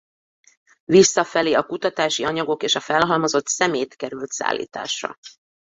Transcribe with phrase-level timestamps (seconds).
[0.85, 5.17] Visszafelé a kutatási anyagok és a felhalmozott szemét került szállításra.